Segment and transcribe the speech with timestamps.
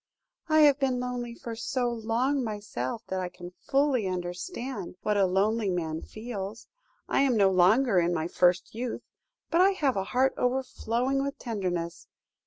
[0.49, 5.27] "'I have been lonely for so long myself, that I can fully understand what a
[5.27, 6.65] lonely man feels.
[7.07, 9.03] I am no longer in my first youth,
[9.51, 12.07] but I have a heart overflowing with tenderness.